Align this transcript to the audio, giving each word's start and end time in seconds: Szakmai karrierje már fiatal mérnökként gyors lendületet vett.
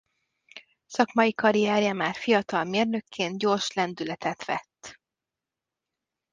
Szakmai 0.85 1.33
karrierje 1.33 1.93
már 1.93 2.15
fiatal 2.15 2.63
mérnökként 2.63 3.37
gyors 3.37 3.71
lendületet 3.73 4.45
vett. 4.45 4.99